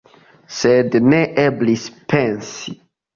[0.59, 1.83] Sed ne eblis
[2.15, 2.75] pensi.